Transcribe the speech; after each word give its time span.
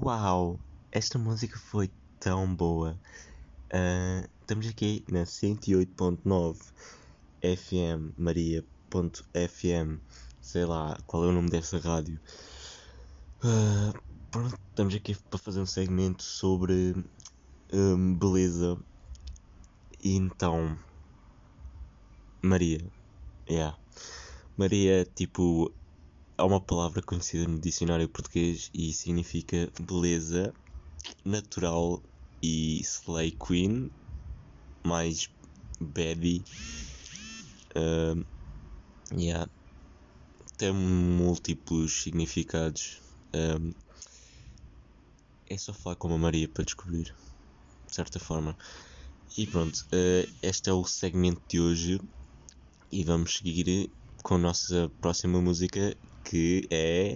Uau! 0.00 0.60
Esta 0.92 1.18
música 1.18 1.58
foi 1.58 1.90
tão 2.20 2.54
boa. 2.54 2.96
Ah, 3.72 4.28
estamos 4.40 4.68
aqui 4.68 5.04
na 5.10 5.24
108.9 5.24 6.56
FM, 7.42 8.14
Maria.fm, 8.16 9.98
sei 10.40 10.64
lá 10.64 10.96
qual 11.04 11.24
é 11.24 11.26
o 11.26 11.32
nome 11.32 11.50
dessa 11.50 11.78
rádio. 11.78 12.20
Ah, 13.42 13.92
pronto, 14.30 14.56
estamos 14.70 14.94
aqui 14.94 15.16
para 15.16 15.38
fazer 15.38 15.60
um 15.60 15.66
segmento 15.66 16.22
sobre 16.22 16.94
hum, 17.72 18.14
beleza. 18.14 18.78
E 20.00 20.14
então, 20.14 20.78
Maria, 22.40 22.86
yeah. 23.50 23.76
Maria, 24.56 25.04
tipo, 25.04 25.72
há 26.38 26.44
uma 26.44 26.60
palavra 26.60 27.02
conhecida 27.02 27.48
no 27.48 27.58
dicionário 27.58 28.08
português 28.08 28.70
e 28.72 28.92
significa 28.92 29.70
beleza 29.80 30.54
natural 31.24 32.00
e 32.40 32.80
slay 32.80 33.32
queen, 33.32 33.90
mais 34.84 35.28
baby. 35.80 36.44
Um, 37.76 38.24
yeah. 39.18 39.50
Tem 40.56 40.72
múltiplos 40.72 42.02
significados. 42.02 43.02
Um, 43.34 43.72
é 45.50 45.58
só 45.58 45.72
falar 45.72 45.96
com 45.96 46.14
a 46.14 46.18
Maria 46.18 46.48
para 46.48 46.64
descobrir, 46.64 47.14
de 47.86 47.94
certa 47.94 48.20
forma. 48.20 48.56
E 49.36 49.44
pronto, 49.46 49.76
uh, 49.92 50.32
este 50.40 50.70
é 50.70 50.72
o 50.72 50.84
segmento 50.84 51.42
de 51.48 51.60
hoje 51.60 52.00
e 52.92 53.02
vamos 53.02 53.36
seguir 53.36 53.90
com 54.22 54.36
a 54.36 54.38
nossa 54.38 54.90
próxima 55.00 55.40
música 55.40 55.96
que 56.28 56.68
é 56.70 57.14